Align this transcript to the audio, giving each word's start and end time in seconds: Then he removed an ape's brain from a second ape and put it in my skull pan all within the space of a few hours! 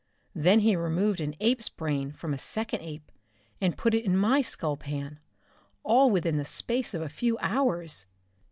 Then 0.33 0.61
he 0.61 0.75
removed 0.75 1.21
an 1.21 1.35
ape's 1.39 1.69
brain 1.69 2.11
from 2.11 2.33
a 2.33 2.37
second 2.39 2.81
ape 2.81 3.11
and 3.61 3.77
put 3.77 3.93
it 3.93 4.03
in 4.03 4.17
my 4.17 4.41
skull 4.41 4.75
pan 4.75 5.19
all 5.83 6.09
within 6.09 6.37
the 6.37 6.43
space 6.43 6.95
of 6.95 7.03
a 7.03 7.07
few 7.07 7.37
hours! 7.39 8.07